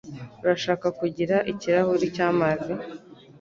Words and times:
Urashaka 0.43 0.87
kugira 0.99 1.35
ikirahuri 1.51 2.05
cyamazi? 2.15 2.73